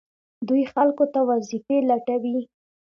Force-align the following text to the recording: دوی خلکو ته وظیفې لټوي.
دوی 0.47 0.63
خلکو 0.73 1.05
ته 1.13 1.19
وظیفې 1.29 1.77
لټوي. 1.89 2.39